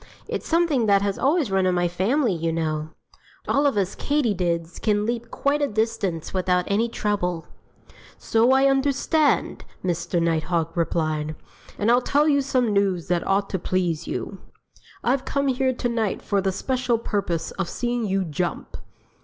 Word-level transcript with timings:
It's 0.27 0.47
something 0.47 0.87
that 0.87 1.03
has 1.03 1.19
always 1.19 1.51
run 1.51 1.67
in 1.67 1.75
my 1.75 1.87
family, 1.87 2.33
you 2.33 2.51
know. 2.51 2.89
All 3.47 3.67
of 3.67 3.77
us 3.77 3.95
Katydids 3.95 4.81
can 4.81 5.05
leap 5.05 5.29
quite 5.29 5.61
a 5.61 5.67
distance 5.67 6.33
without 6.33 6.63
any 6.67 6.89
trouble." 6.89 7.45
"So 8.17 8.51
I 8.51 8.65
understand!" 8.65 9.63
Mr. 9.85 10.19
Nighthawk 10.19 10.75
replied. 10.75 11.35
"And 11.77 11.91
I'll 11.91 12.01
tell 12.01 12.27
you 12.27 12.41
some 12.41 12.73
news 12.73 13.09
that 13.09 13.27
ought 13.27 13.47
to 13.51 13.59
please 13.59 14.07
you: 14.07 14.39
I've 15.03 15.23
come 15.23 15.49
here 15.49 15.71
to 15.71 15.87
night 15.89 16.23
for 16.23 16.41
the 16.41 16.51
special 16.51 16.97
purpose 16.97 17.51
of 17.51 17.69
seeing 17.69 18.07
you 18.07 18.23
jump!" 18.25 18.77